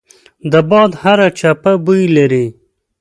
د 0.51 0.53
باد 0.69 0.91
هره 1.01 1.27
چپه 1.39 1.71
بوی 1.85 2.03
لري 2.17 2.45